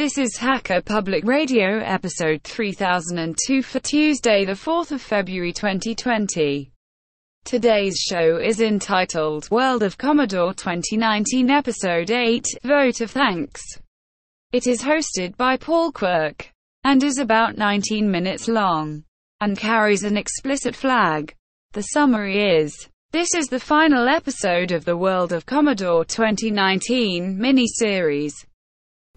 [0.00, 6.72] This is Hacker Public Radio episode 3002 for Tuesday, the 4th of February 2020.
[7.44, 13.60] Today's show is entitled World of Commodore 2019 episode 8, Vote of Thanks.
[14.52, 16.50] It is hosted by Paul Quirk
[16.82, 19.04] and is about 19 minutes long
[19.42, 21.34] and carries an explicit flag.
[21.72, 28.46] The summary is this is the final episode of the World of Commodore 2019 mini-series.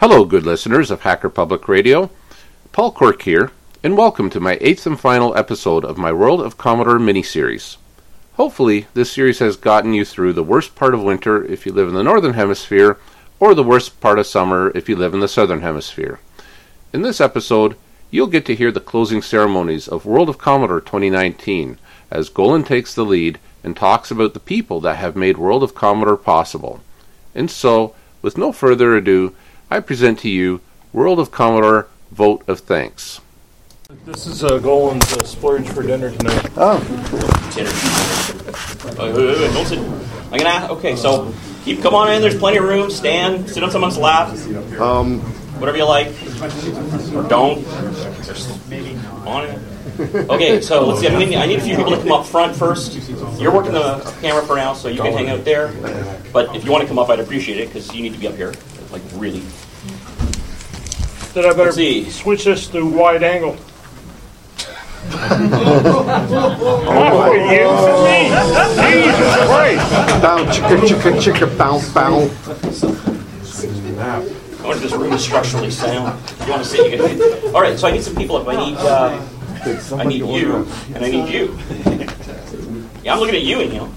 [0.00, 2.08] Hello, good listeners of Hacker Public Radio.
[2.72, 6.56] Paul Quirk here, and welcome to my eighth and final episode of my World of
[6.56, 7.76] Commodore mini-series.
[8.36, 11.86] Hopefully, this series has gotten you through the worst part of winter if you live
[11.86, 12.96] in the Northern Hemisphere,
[13.38, 16.18] or the worst part of summer if you live in the Southern Hemisphere.
[16.94, 17.76] In this episode,
[18.10, 21.76] you'll get to hear the closing ceremonies of World of Commodore 2019
[22.10, 25.74] as Golan takes the lead and talks about the people that have made World of
[25.74, 26.80] Commodore possible.
[27.34, 29.36] And so, with no further ado,
[29.72, 30.60] I present to you
[30.92, 33.20] World of Commodore Vote of Thanks.
[34.04, 36.50] This is uh, Golan's uh, splurge for dinner tonight.
[36.56, 36.80] Oh.
[37.54, 37.70] Dinner.
[38.98, 39.78] Wait, wait, wait, wait, don't sit.
[39.78, 40.70] I'm gonna ask.
[40.70, 41.32] Okay, so
[41.64, 41.82] keep.
[41.82, 42.20] Come on in.
[42.20, 42.90] There's plenty of room.
[42.90, 43.48] Stand.
[43.48, 44.30] Sit on someone's lap.
[44.80, 45.20] Um,
[45.60, 46.08] Whatever you like.
[47.14, 47.62] Or don't.
[48.24, 48.50] Just
[49.24, 49.60] on it.
[50.30, 51.06] Okay, so let's see.
[51.06, 52.94] I'm I need a few people to come up front first.
[53.38, 55.72] You're working the camera for now, so you can hang out there.
[56.32, 58.26] But if you want to come up, I'd appreciate it because you need to be
[58.26, 58.52] up here.
[58.90, 59.42] Like really.
[61.32, 62.10] Then I better Let's see.
[62.10, 63.56] switch this to wide angle.
[68.00, 69.90] Jesus Christ!
[70.22, 72.30] bow, chicka, chicka, chicka, bow, bow.
[74.60, 76.18] I wonder if this room is structurally sound.
[76.44, 77.54] You want to sit, you can.
[77.54, 78.48] All right, so I need some people up.
[78.48, 78.76] I need.
[78.76, 79.26] Uh,
[79.96, 81.56] I need you, and I need you.
[83.02, 83.88] Yeah, I'm looking at you, and you.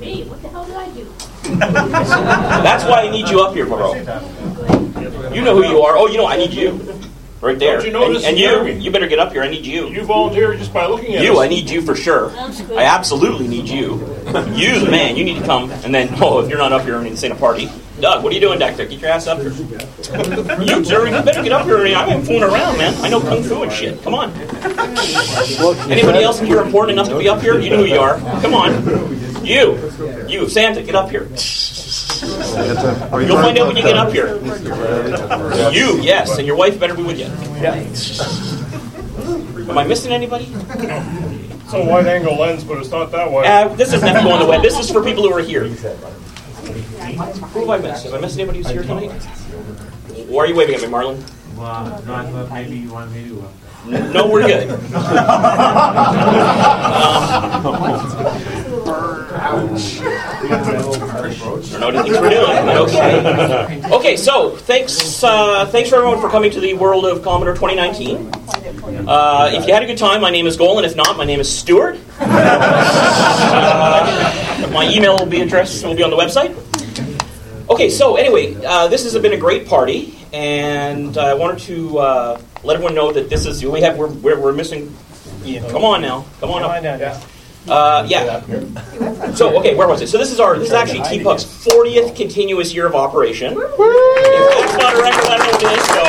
[0.00, 0.24] Me?
[0.24, 1.04] What the hell did I do?
[1.60, 3.94] That's why I need you up here, bro.
[5.34, 5.96] You know who you are.
[5.96, 6.98] Oh, you know, I need you.
[7.40, 7.84] Right there.
[7.86, 9.42] You notice and, and you, you better get up here.
[9.42, 9.86] I need you.
[9.88, 11.38] You volunteer just by looking at You, us.
[11.38, 12.32] I need you for sure.
[12.76, 14.16] I absolutely need you.
[14.28, 15.70] You, the man, you need to come.
[15.70, 17.70] And then, oh, if you're not up here, I mean, this ain't a party.
[17.98, 18.84] Doug, what are you doing back there?
[18.86, 19.50] Get your ass up here.
[19.50, 21.78] You, Jerry, you better get up here.
[21.78, 22.94] I ain't fooling around, man.
[23.02, 24.02] I know kung fu and shit.
[24.02, 24.30] Come on.
[25.90, 27.58] Anybody else here important enough to be up here?
[27.58, 28.18] You know who you are.
[28.42, 29.44] Come on.
[29.44, 29.78] You,
[30.28, 31.26] you, Santa, get up here.
[32.22, 34.36] Are You'll find out when you get up here.
[35.72, 37.26] You, yes, and your wife better be with you.
[39.70, 40.48] Am I missing anybody?
[40.50, 43.46] It's a wide angle lens, but it's not that wide.
[43.46, 44.62] Uh, this doesn't have to the web.
[44.62, 45.64] This is for people who are here.
[45.64, 48.04] Who have I missed?
[48.04, 49.10] Have I missed anybody who's here tonight?
[50.28, 51.22] Why are you waving at me, Marlon?
[51.56, 53.48] Well, no, I thought maybe you want me to.
[54.12, 54.68] No, we're good.
[63.68, 63.92] Doing.
[63.92, 64.16] Okay.
[64.16, 68.30] So thanks, uh, thanks for everyone for coming to the World of Commodore 2019.
[69.08, 70.84] Uh, if you had a good time, my name is Golan.
[70.84, 71.98] If not, my name is Stuart.
[74.60, 76.54] Uh, my email will be addressed will be on the website.
[77.70, 82.40] Okay, so anyway, uh, this has been a great party, and I wanted to uh,
[82.64, 84.94] let everyone know that this is we have we're, we're, we're missing.
[85.70, 86.70] Come on now, come on up.
[87.68, 88.40] Uh, yeah.
[89.34, 90.06] So okay, where was it?
[90.08, 93.52] So this is our this is actually TPUG's 40th continuous year of operation.
[93.58, 95.84] If that's not a record, I don't know what it is.
[95.86, 96.02] So.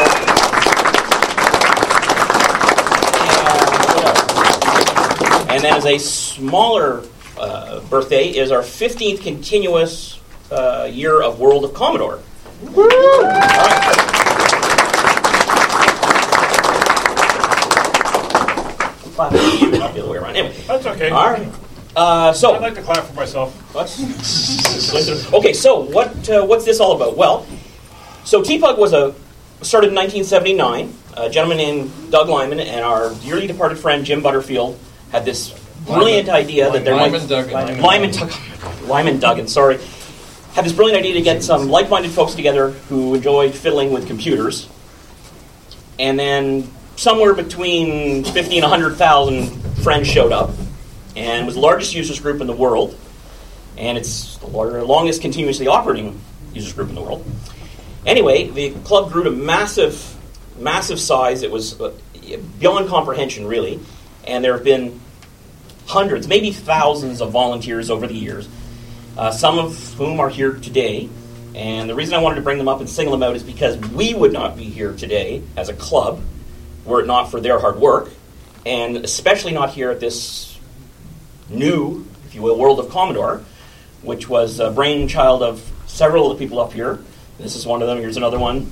[3.95, 4.16] Uh,
[5.51, 7.04] And then as a smaller
[7.38, 10.19] uh, birthday is our 15th continuous
[10.51, 12.19] uh, year of World of Commodore.
[12.68, 13.95] All right.
[19.01, 20.36] I'm clapping at you, not the other way around.
[20.36, 21.10] Anyway, That's okay.
[21.10, 21.48] all right.
[21.95, 23.56] Uh, so, I'd like to clap for myself.
[23.74, 27.18] What's- okay, so what uh, what's this all about?
[27.18, 27.48] Well,
[28.24, 29.16] so TPUG was a
[29.63, 30.94] started in 1979.
[31.18, 34.80] A gentleman named Doug Lyman and our dearly departed friend Jim Butterfield
[35.12, 35.50] had this
[35.86, 37.81] brilliant idea that there Lyman, might Doug, and Lyman.
[37.81, 38.31] Lyman Doug.
[38.88, 39.80] Lyman Duggan, sorry,
[40.54, 44.69] had this brilliant idea to get some like-minded folks together who enjoyed fiddling with computers,
[45.98, 46.69] and then
[47.00, 49.50] somewhere between 50 and 100,000
[49.81, 50.51] friends showed up,
[51.16, 52.98] and was the largest users group in the world,
[53.78, 56.19] and it's the longest continuously operating
[56.54, 57.25] users group in the world.
[58.06, 60.13] Anyway, the club grew to massive,
[60.57, 61.42] massive size.
[61.42, 61.96] It was uh,
[62.60, 63.80] beyond comprehension, really,
[64.25, 65.00] and there have been
[65.88, 68.50] hundreds, maybe thousands of volunteers over the years,
[69.18, 71.07] uh, some of whom are here today.
[71.56, 73.78] And the reason I wanted to bring them up and single them out is because
[73.78, 76.22] we would not be here today as a club
[76.86, 78.10] were it not for their hard work,
[78.66, 80.58] and especially not here at this
[81.50, 83.44] new, if you will, world of Commodore,
[84.02, 87.00] which was a brainchild of several of the people up here.
[87.38, 87.98] This is one of them.
[87.98, 88.72] Here's another one,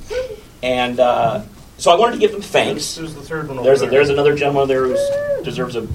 [0.62, 1.44] and uh,
[1.77, 2.98] so I wanted to give them thanks.
[2.98, 3.92] Who's the third one There's a, there?
[3.92, 5.88] there's another gentleman there who deserves a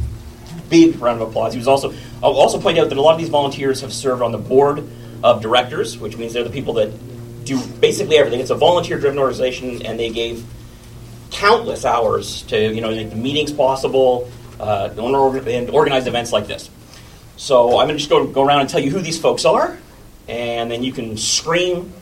[0.70, 1.52] big round of applause.
[1.52, 1.92] He was also.
[2.22, 4.88] I'll also point out that a lot of these volunteers have served on the board
[5.22, 8.40] of directors, which means they're the people that do basically everything.
[8.40, 10.44] It's a volunteer-driven organization, and they gave
[11.42, 14.30] countless hours to you know make the meetings possible
[14.60, 16.70] uh, and organize events like this.
[17.36, 19.76] So I'm going to just go go around and tell you who these folks are,
[20.28, 21.92] and then you can scream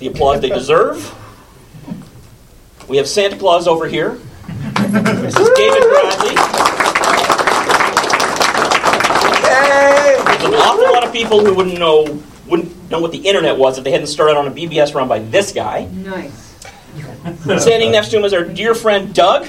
[0.00, 0.98] the applause they deserve.
[2.88, 4.18] We have Santa Claus over here.
[4.48, 6.34] This is David Bradley.
[10.26, 13.78] There's an awful lot of people who wouldn't know wouldn't know what the internet was
[13.78, 15.84] if they hadn't started on a BBS run by this guy.
[15.92, 16.43] Nice.
[17.58, 19.46] Standing next to him is our dear friend Doug.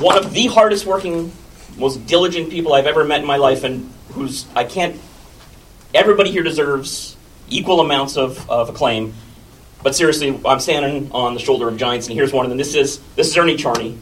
[0.00, 1.32] One of the hardest working,
[1.76, 5.00] most diligent people I've ever met in my life, and who's I can't.
[5.94, 7.16] Everybody here deserves
[7.48, 9.12] equal amounts of, of acclaim.
[9.82, 12.58] But seriously, I'm standing on the shoulder of giants, and here's one of them.
[12.58, 13.98] This is this is Ernie Charney.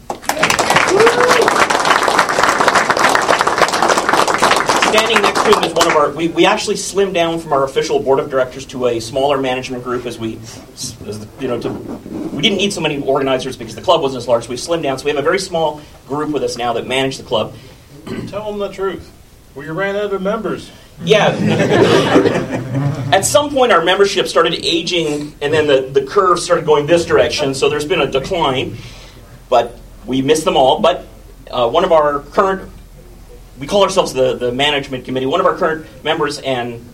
[4.91, 6.11] Standing next is one of our.
[6.11, 9.85] We, we actually slimmed down from our official board of directors to a smaller management
[9.85, 13.82] group as we, as, you know, to, we didn't need so many organizers because the
[13.82, 14.44] club wasn't as large.
[14.44, 14.99] So we slimmed down.
[14.99, 17.55] So we have a very small group with us now that manage the club.
[18.29, 19.11] Tell them the truth.
[19.55, 20.70] We ran out of members.
[21.02, 21.29] Yeah.
[23.12, 27.05] At some point, our membership started aging, and then the, the curve started going this
[27.05, 27.55] direction.
[27.55, 28.76] So there's been a decline,
[29.49, 30.81] but we missed them all.
[30.81, 31.06] But
[31.50, 32.70] uh, one of our current,
[33.59, 36.85] we call ourselves the, the management committee, one of our current members and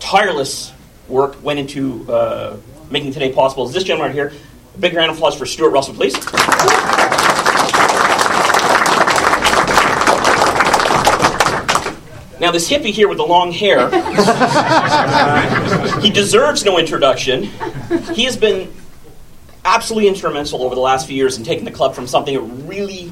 [0.00, 0.72] tireless
[1.08, 2.56] work went into uh,
[2.90, 4.32] making today possible is this gentleman right here.
[4.74, 6.14] A big round of applause for Stuart Russell, please.
[12.38, 13.88] Now, this hippie here with the long hair,
[16.00, 17.44] he deserves no introduction.
[18.12, 18.70] He has been
[19.64, 23.10] absolutely instrumental over the last few years in taking the club from something really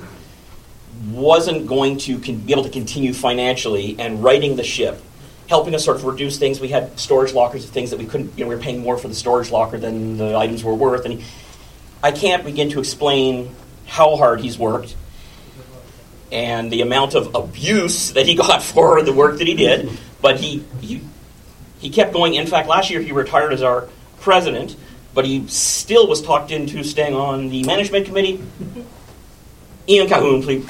[1.15, 5.01] wasn't going to con- be able to continue financially and righting the ship,
[5.49, 6.61] helping us sort of reduce things.
[6.61, 8.99] We had storage lockers of things that we couldn't, you know, we were paying more
[8.99, 11.05] for the storage locker than the items were worth.
[11.05, 11.23] And
[12.03, 13.55] I can't begin to explain
[13.87, 14.97] how hard he's worked
[16.33, 19.91] and the amount of abuse that he got for the work that he did.
[20.21, 21.03] But he, he,
[21.79, 22.35] he kept going.
[22.35, 23.89] In fact, last year he retired as our
[24.21, 24.77] president,
[25.13, 28.43] but he still was talked into staying on the management committee.
[29.89, 30.67] Ian Colquhoun, please.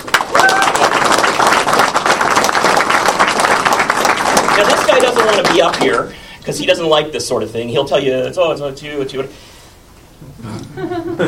[4.57, 7.43] Now, this guy doesn't want to be up here because he doesn't like this sort
[7.43, 7.69] of thing.
[7.69, 9.29] He'll tell you, it's, oh, it's, it's you, it's you.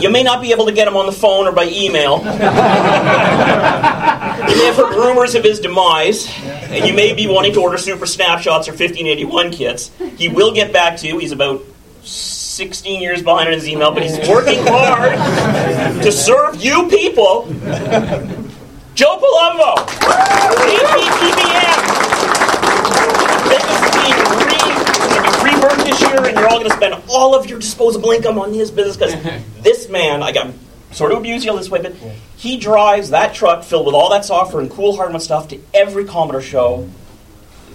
[0.00, 2.18] You may not be able to get him on the phone or by email.
[2.18, 2.26] you
[4.56, 8.06] may have heard rumors of his demise, and you may be wanting to order super
[8.06, 9.90] snapshots or 1581 kits.
[10.16, 11.18] He will get back to you.
[11.18, 11.62] He's about
[12.56, 15.12] 16 years behind on his email, but he's working hard
[16.02, 17.44] to serve you people.
[18.94, 19.76] Joe Palumbo,
[23.52, 24.72] is being re-
[25.44, 28.54] rebirthed this year, and you're all going to spend all of your disposable income on
[28.54, 30.54] his business because this man, I got
[30.92, 31.94] sort of abuse you this way, but
[32.36, 36.06] he drives that truck filled with all that software and cool hardware stuff to every
[36.06, 36.88] Commodore show.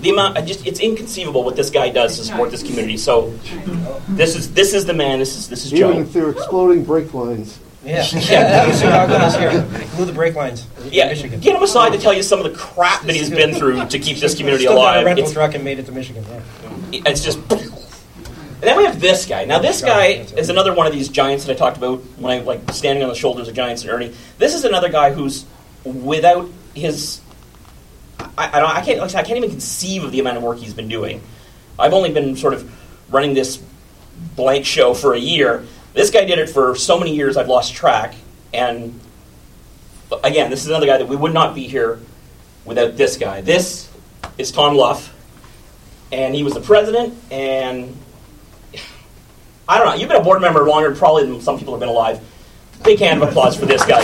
[0.02, 2.98] The amount, I just, it's inconceivable what this guy does to support this community.
[2.98, 3.32] So,
[4.10, 5.20] this is this is the man.
[5.20, 6.00] This is this is Even Joe.
[6.02, 7.60] if they're exploding brake lines.
[7.84, 8.66] Yeah, yeah.
[8.72, 9.86] He's Chicago this year.
[9.96, 10.68] Blew the brake lines.
[10.92, 11.40] Yeah, Michigan.
[11.40, 13.98] get him aside to tell you some of the crap that he's been through to
[14.00, 15.06] keep this community Still got a alive.
[15.06, 16.24] rental It's, truck and made it to Michigan.
[16.92, 17.02] Yeah.
[17.08, 17.40] it's just.
[17.52, 19.46] And then we have this guy.
[19.46, 22.44] Now, this guy is another one of these giants that I talked about when I
[22.44, 24.14] like standing on the shoulders of giants and Ernie.
[24.38, 25.46] This is another guy who's
[25.84, 27.20] without his.
[28.38, 29.00] I, I, don't, I can't.
[29.00, 31.22] Like I, said, I can't even conceive of the amount of work he's been doing.
[31.78, 32.70] I've only been sort of
[33.12, 33.62] running this
[34.36, 35.66] blank show for a year.
[35.94, 38.16] This guy did it for so many years I've lost track,
[38.54, 39.00] and
[40.24, 42.00] again, this is another guy that we would not be here
[42.66, 43.42] without this guy.
[43.42, 43.90] This
[44.38, 45.14] is Tom Luff,
[46.12, 47.14] and he was the president.
[47.32, 47.98] And
[49.68, 51.90] I don't know, you've been a board member longer, probably than some people have been
[51.90, 52.20] alive.
[52.84, 54.02] Big hand of applause for this guy.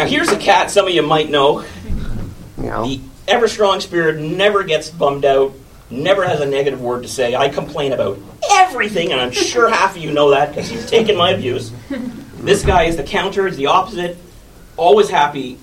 [0.00, 1.62] Now, here's a cat some of you might know.
[2.84, 5.52] The ever strong spirit never gets bummed out,
[5.90, 7.36] never has a negative word to say.
[7.36, 8.18] I complain about
[8.50, 11.70] everything, and I'm sure half of you know that because you've taken my abuse.
[12.38, 14.16] This guy is the counter, is the opposite,
[14.78, 15.58] always happy.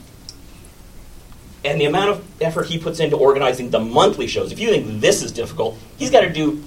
[1.65, 5.01] And the amount of effort he puts into organizing the monthly shows, if you think
[5.01, 6.63] this is difficult, he's got to do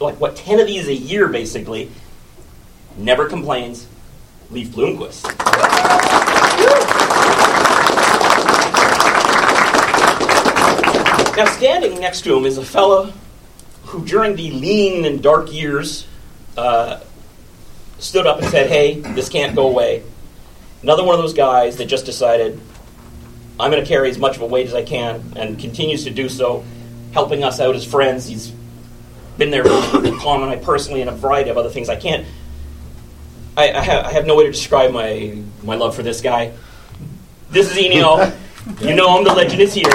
[0.00, 1.88] like what, 10 of these a year basically.
[2.96, 3.86] Never complains.
[4.52, 5.24] Leif Bloomquist.
[11.36, 13.12] Now, standing next to him is a fellow
[13.84, 16.06] who, during the lean and dark years,
[16.58, 17.00] uh,
[17.98, 20.02] stood up and said, Hey, this can't go away.
[20.82, 22.60] Another one of those guys that just decided,
[23.58, 26.10] I'm going to carry as much of a weight as I can, and continues to
[26.10, 26.64] do so,
[27.12, 28.26] helping us out as friends.
[28.26, 28.52] He's
[29.38, 31.88] been there for Tom and I personally, and a variety of other things.
[31.88, 32.26] I can't.
[33.56, 36.52] I, I, have, I have no way to describe my, my love for this guy.
[37.50, 38.34] This is Enio.
[38.80, 39.90] you know him, the legend is here.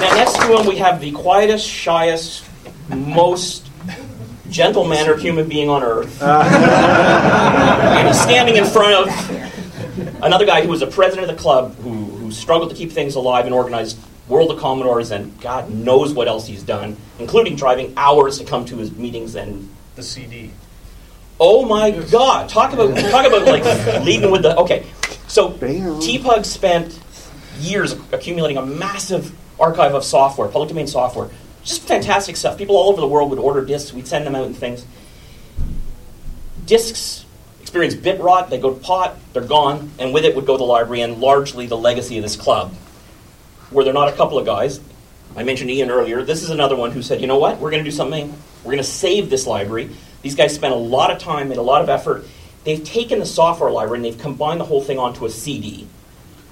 [0.00, 2.44] Now, next to him, we have the quietest, shyest,
[2.90, 3.70] most
[4.50, 6.22] gentle mannered human being on earth.
[6.26, 7.94] Uh.
[7.96, 11.74] and he's standing in front of another guy who was a president of the club
[11.76, 16.12] who, who struggled to keep things alive and organized World of Commodores and God knows
[16.12, 20.50] what else he's done, including driving hours to come to his meetings and The CD.
[21.38, 22.48] Oh my God!
[22.48, 24.86] Talk about talk about like leading with the okay.
[25.28, 26.98] So TPUG spent
[27.58, 31.28] years accumulating a massive archive of software, public domain software,
[31.62, 32.56] just fantastic stuff.
[32.56, 33.92] People all over the world would order discs.
[33.92, 34.86] We'd send them out and things.
[36.64, 37.26] Discs
[37.60, 38.48] experience bit rot.
[38.48, 39.16] They go to pot.
[39.32, 42.36] They're gone, and with it would go the library and largely the legacy of this
[42.36, 42.74] club.
[43.72, 44.80] Were there not a couple of guys?
[45.36, 46.22] I mentioned Ian earlier.
[46.22, 47.58] This is another one who said, "You know what?
[47.58, 48.32] We're going to do something.
[48.64, 49.90] We're going to save this library."
[50.22, 52.24] These guys spent a lot of time, made a lot of effort.
[52.64, 55.86] They've taken the software library and they've combined the whole thing onto a CD.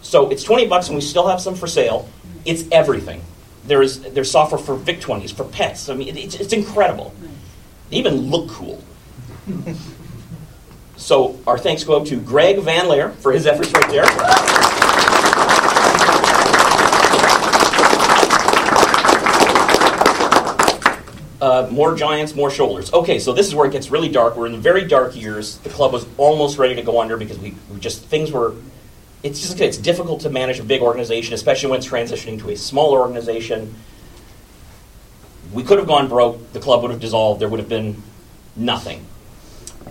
[0.01, 2.09] So it's 20 bucks and we still have some for sale.
[2.45, 3.23] It's everything.
[3.67, 5.89] There's, there's software for VIC-20s, for pets.
[5.89, 7.13] I mean, it's, it's incredible.
[7.91, 8.81] They even look cool.
[10.97, 14.64] so our thanks go out to Greg Van Leer for his efforts right there.
[21.45, 22.91] Uh, more giants, more shoulders.
[22.95, 24.35] Okay, so this is where it gets really dark.
[24.35, 25.59] We're in the very dark years.
[25.59, 28.55] The club was almost ready to go under because we, we just things were.
[29.23, 32.57] It's just it's difficult to manage a big organization, especially when it's transitioning to a
[32.57, 33.75] smaller organization.
[35.53, 36.55] We could have gone broke.
[36.55, 37.43] The club would have dissolved.
[37.43, 38.03] There would have been
[38.57, 39.05] nothing.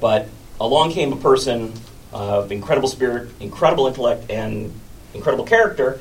[0.02, 0.30] But
[0.60, 1.72] along came a person
[2.12, 4.74] of incredible spirit, incredible intellect, and
[5.14, 6.00] incredible character,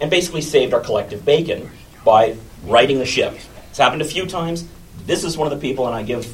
[0.00, 1.68] and basically saved our collective bacon
[2.04, 3.36] by righting the ship.
[3.68, 4.64] It's happened a few times.
[5.04, 6.24] This is one of the people, and I give,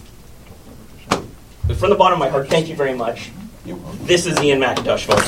[1.09, 3.31] from the bottom of my heart, thank you very much.
[4.03, 5.27] This is Ian McIntosh, folks.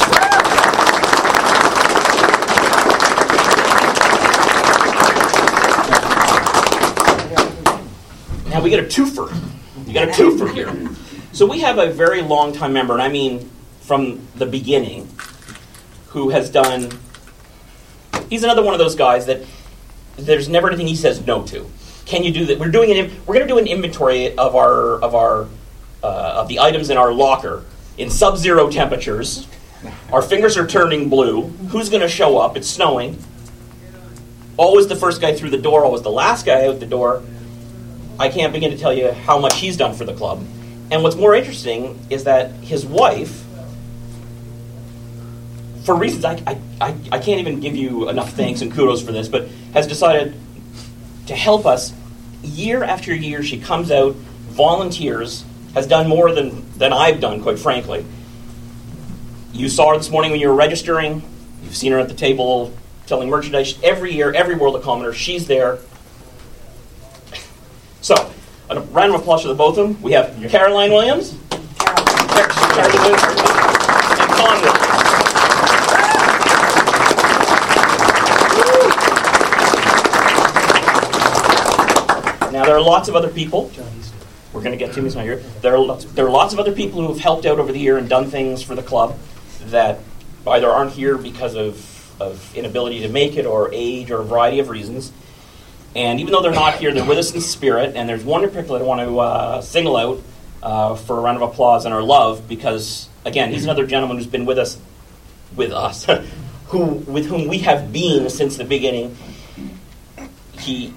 [8.50, 9.34] Now we got a twofer.
[9.86, 10.90] You got a twofer here.
[11.32, 15.08] So we have a very long time member, and I mean from the beginning,
[16.08, 16.90] who has done.
[18.28, 19.46] He's another one of those guys that
[20.16, 21.70] there's never anything he says no to.
[22.10, 22.58] Can you do that?
[22.58, 23.08] We're doing an.
[23.24, 25.46] We're going to do an inventory of our of our
[26.02, 27.64] uh, of the items in our locker
[27.98, 29.46] in sub-zero temperatures.
[30.12, 31.42] Our fingers are turning blue.
[31.70, 32.56] Who's going to show up?
[32.56, 33.16] It's snowing.
[34.56, 35.84] Always the first guy through the door.
[35.84, 37.22] Always the last guy out the door.
[38.18, 40.44] I can't begin to tell you how much he's done for the club.
[40.90, 43.44] And what's more interesting is that his wife,
[45.84, 49.12] for reasons I, I, I, I can't even give you enough thanks and kudos for
[49.12, 50.34] this, but has decided
[51.28, 51.92] to help us
[52.42, 53.42] year after year.
[53.42, 55.44] She comes out, volunteers,
[55.74, 58.04] has done more than, than I've done, quite frankly.
[59.52, 61.22] You saw her this morning when you were registering.
[61.62, 62.72] You've seen her at the table
[63.06, 63.78] selling merchandise.
[63.82, 65.78] Every year, every World of Commodore, she's there.
[68.00, 68.32] So,
[68.68, 70.00] a round of applause for the both of them.
[70.02, 71.36] We have Caroline Williams.
[71.50, 73.22] Caroline Williams.
[73.22, 74.90] And Con Williams.
[82.60, 83.72] Now, there are lots of other people.
[84.52, 85.36] We're going to get to not here.
[85.62, 87.78] There are, lots, there are lots of other people who have helped out over the
[87.78, 89.18] year and done things for the club
[89.68, 90.00] that
[90.46, 94.58] either aren't here because of, of inability to make it or age or a variety
[94.58, 95.10] of reasons.
[95.96, 97.96] And even though they're not here, they're with us in spirit.
[97.96, 100.22] And there's one in particular I want to uh, single out
[100.62, 104.26] uh, for a round of applause and our love because, again, he's another gentleman who's
[104.26, 104.78] been with us,
[105.56, 106.06] with us,
[106.66, 109.16] who with whom we have been since the beginning.
[110.58, 110.92] He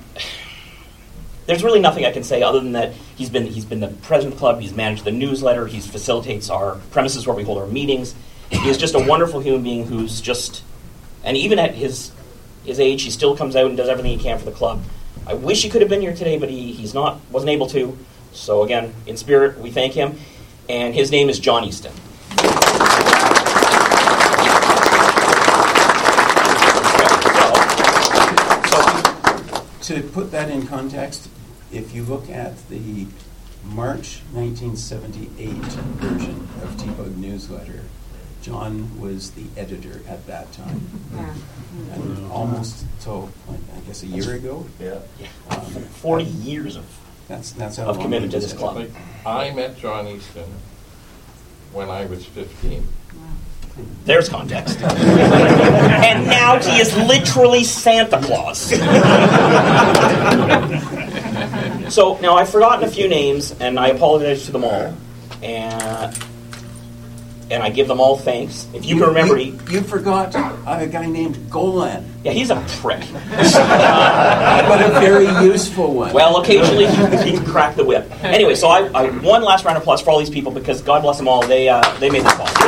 [1.45, 4.33] there's really nothing I can say other than that he's been he's been the president
[4.33, 4.61] of the club.
[4.61, 5.67] He's managed the newsletter.
[5.67, 8.15] He facilitates our premises where we hold our meetings.
[8.49, 10.63] He is just a wonderful human being who's just,
[11.23, 12.11] and even at his
[12.63, 14.83] his age, he still comes out and does everything he can for the club.
[15.25, 17.97] I wish he could have been here today, but he, he's not wasn't able to.
[18.31, 20.17] So again, in spirit, we thank him.
[20.69, 21.93] And his name is John Easton.
[29.83, 31.29] To put that in context,
[31.71, 33.05] if you look at the
[33.65, 35.49] March 1978
[35.99, 37.81] version of TPUG newsletter,
[38.41, 40.87] John was the editor at that time.
[41.93, 44.65] And almost till, like, I guess, a year ago.
[44.79, 44.99] Yeah.
[45.49, 46.85] Um, 40 years of,
[47.27, 48.57] That's, that's how of long commitment to this is.
[48.57, 48.87] club.
[49.25, 50.49] I met John Easton
[51.73, 52.87] when I was 15.
[54.05, 54.79] There's context.
[54.81, 58.59] and now he is literally Santa Claus.
[61.93, 64.95] so now I've forgotten a few names, and I apologize to them all.
[65.41, 66.15] And
[67.53, 68.67] and I give them all thanks.
[68.73, 72.99] If you, can remember, You, you forgot a guy named Golan, yeah, he's a prick.
[73.11, 76.13] but a very useful one.
[76.13, 78.09] Well, occasionally he, he can crack the whip.
[78.23, 81.01] Anyway, so I, I one last round of applause for all these people because God
[81.01, 81.45] bless them all.
[81.45, 82.67] They uh, they made this possible.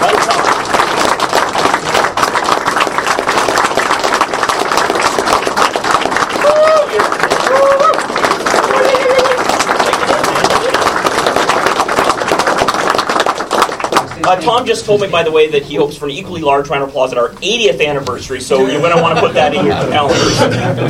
[0.00, 0.48] Well done.
[14.28, 16.68] Uh, Tom just told me, by the way, that he hopes for an equally large
[16.68, 19.54] round of applause at our 80th anniversary, so you're going to want to put that
[19.54, 20.38] in your calendars.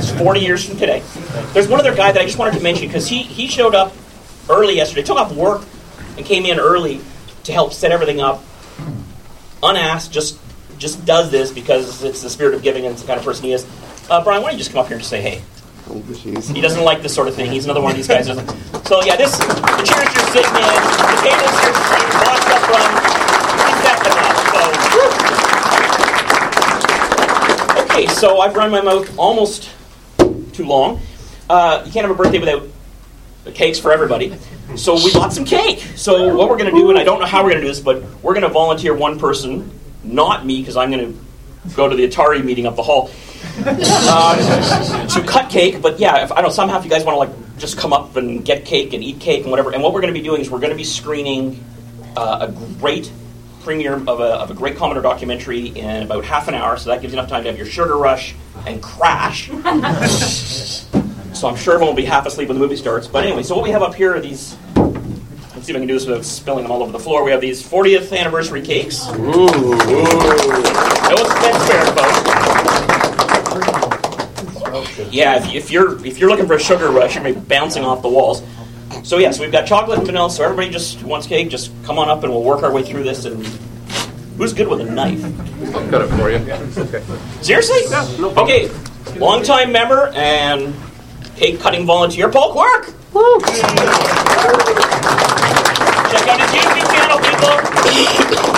[0.05, 1.05] It's 40 years from today.
[1.53, 3.95] There's one other guy that I just wanted to mention because he, he showed up
[4.49, 5.63] early yesterday, took off work,
[6.17, 7.01] and came in early
[7.45, 8.43] to help set everything up,
[9.63, 10.39] unasked, just
[10.79, 13.45] just does this because it's the spirit of giving and it's the kind of person
[13.45, 13.67] he is.
[14.11, 15.43] Uh, Brian, why don't you just come up here and just say hey?
[16.55, 17.51] He doesn't like this sort of thing.
[17.51, 18.27] He's another one of these guys.
[18.27, 19.45] So yeah, this the
[19.87, 21.75] chairs you're sitting in, the tables you're
[22.23, 22.85] washed up from.
[23.59, 24.11] He's got the
[27.75, 29.71] So okay, so I've run my mouth almost
[30.53, 31.01] too long.
[31.51, 32.63] Uh, you can't have a birthday without
[33.55, 34.37] cakes for everybody.
[34.77, 35.81] So we bought some cake.
[35.97, 37.69] So what we're going to do, and I don't know how we're going to do
[37.69, 39.71] this, but we're going to volunteer one person,
[40.05, 43.11] not me, because I'm going to go to the Atari meeting up the hall
[43.65, 45.81] uh, to cut cake.
[45.83, 46.51] But yeah, if, I don't know.
[46.51, 49.19] Somehow, if you guys want to like just come up and get cake and eat
[49.19, 49.73] cake and whatever.
[49.73, 51.65] And what we're going to be doing is we're going to be screening
[52.17, 53.11] uh, a great
[53.63, 56.77] premiere of a, of a great Commodore documentary in about half an hour.
[56.77, 58.35] So that gives you enough time to have your sugar rush
[58.67, 59.49] and crash.
[61.35, 63.07] so I'm sure everyone will be half asleep when the movie starts.
[63.07, 64.57] But anyway, so what we have up here are these.
[64.77, 67.25] Let's see if I can do this without spilling them all over the floor.
[67.25, 69.09] We have these 40th anniversary cakes.
[69.09, 70.59] Ooh
[71.09, 72.19] no expense spared, folks.
[75.11, 77.85] Yeah, if, if you're if you're looking for a sugar rush, you're gonna be bouncing
[77.85, 78.43] off the walls.
[79.05, 80.31] So yeah, so we've got chocolate and vanilla.
[80.31, 83.05] So everybody just wants cake, just come on up and we'll work our way through
[83.05, 83.25] this.
[83.25, 83.45] And
[84.37, 85.25] who's good with a knife?
[85.75, 86.37] I'll cut it for you.
[86.37, 87.03] Okay.
[87.43, 87.81] Seriously?
[88.37, 88.71] Okay,
[89.19, 90.75] longtime member and
[91.37, 92.87] cake cutting volunteer, Paul Quirk.
[96.11, 98.58] Check out his YouTube channel, people.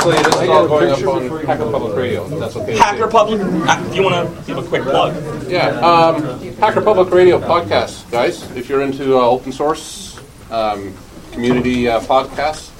[0.00, 2.24] Actually, this is all going up on Hacker Public Radio.
[2.24, 2.72] if That's okay.
[2.72, 3.06] with Hacker.
[3.06, 3.38] Public.
[3.42, 5.14] uh, If you want to give a quick plug.
[5.46, 8.50] Yeah, um, Hacker Public Radio podcast, guys.
[8.56, 10.18] If you're into uh, open source
[10.50, 10.94] um,
[11.32, 12.70] community uh, podcasts,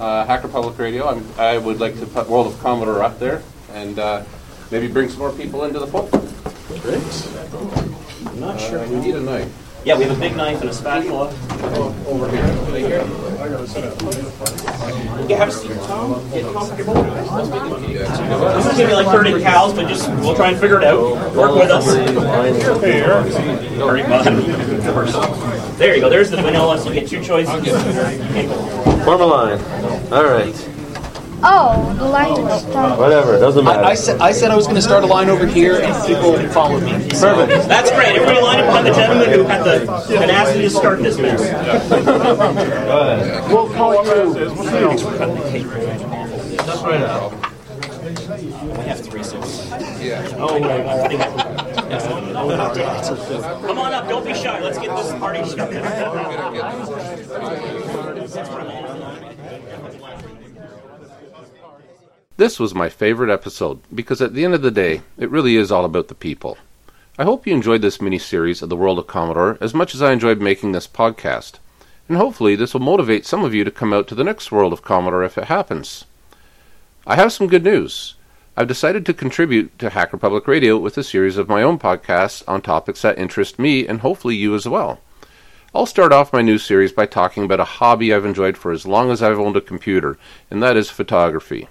[0.00, 1.08] uh, Hacker Public Radio.
[1.08, 4.22] I'm, I would like to put World of Commodore up there and uh,
[4.70, 6.14] maybe bring some more people into the fold.
[8.28, 9.52] I'm not Uh, we need a knife.
[9.84, 11.28] Yeah, we have a big knife and a spatula.
[12.06, 12.46] Over here.
[15.28, 16.30] Yeah, have a seat, Tom.
[16.30, 16.94] Get comfortable.
[17.02, 21.00] This is gonna be like 30 cows, but just we'll try and figure it out.
[21.34, 21.84] Work with us.
[22.80, 23.22] Here.
[23.76, 25.78] Very fun.
[25.78, 26.08] There you go.
[26.08, 26.78] There's the vanilla.
[26.78, 27.66] So you get two choices.
[29.04, 29.58] Form a line.
[30.12, 30.71] All right.
[31.44, 32.98] Oh, the line was started.
[32.98, 33.38] Whatever.
[33.38, 33.82] Doesn't matter.
[33.82, 36.06] I, I said I said I was going to start a line over here, and
[36.06, 36.92] people followed me.
[37.10, 37.68] Perfect.
[37.68, 38.14] That's great.
[38.16, 41.40] Everybody line up behind the gentleman who had the tenacity to start this mess.
[43.52, 44.34] We'll call you.
[46.56, 47.30] Just right now.
[48.42, 48.48] We
[48.84, 49.38] have three, so.
[50.00, 50.26] Yeah.
[50.38, 51.20] Oh, wait, wait, wait.
[53.66, 54.58] Come on up, don't be shy.
[54.60, 55.82] Let's get this party started.
[62.42, 65.70] This was my favorite episode because at the end of the day, it really is
[65.70, 66.58] all about the people.
[67.16, 70.02] I hope you enjoyed this mini series of the world of Commodore as much as
[70.02, 71.60] I enjoyed making this podcast.
[72.08, 74.72] And hopefully, this will motivate some of you to come out to the next world
[74.72, 76.04] of Commodore if it happens.
[77.06, 78.16] I have some good news.
[78.56, 82.42] I've decided to contribute to Hacker Public Radio with a series of my own podcasts
[82.48, 84.98] on topics that interest me and hopefully you as well.
[85.72, 88.84] I'll start off my new series by talking about a hobby I've enjoyed for as
[88.84, 90.18] long as I've owned a computer,
[90.50, 91.68] and that is photography.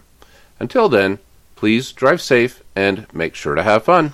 [0.62, 1.18] Until then,
[1.56, 4.14] please drive safe and make sure to have fun.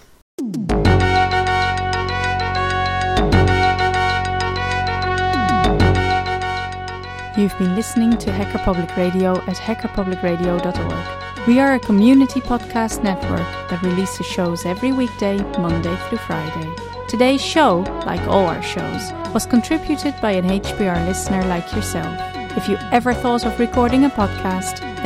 [7.37, 11.47] You've been listening to Hacker Public Radio at hackerpublicradio.org.
[11.47, 16.73] We are a community podcast network that releases shows every weekday, Monday through Friday.
[17.09, 22.17] Today's show, like all our shows, was contributed by an HPR listener like yourself.
[22.55, 24.96] If you ever thought of recording a podcast,